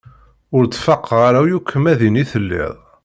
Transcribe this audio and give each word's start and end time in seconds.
Ur 0.55 0.63
d-faqeɣ 0.65 1.19
ara 1.27 1.41
yakk 1.49 1.69
ma 1.81 1.93
din 1.99 2.21
i 2.21 2.25
telliḍ. 2.31 2.75